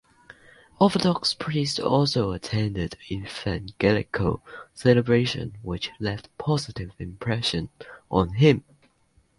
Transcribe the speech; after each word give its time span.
Orthodox 0.79 1.35
priest 1.35 1.79
also 1.79 2.31
attended 2.31 2.97
Evangelical 3.11 4.41
celebration 4.73 5.57
which 5.61 5.91
left 5.99 6.35
positive 6.39 6.89
impression 6.97 7.69
on 8.09 8.29
him. 8.33 8.63